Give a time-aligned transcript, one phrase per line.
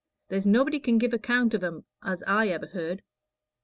[0.29, 3.03] There's nobody can give account of 'em as I ever heard."